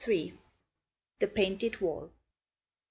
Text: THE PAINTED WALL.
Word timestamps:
THE 1.19 1.27
PAINTED 1.27 1.75
WALL. 1.79 2.09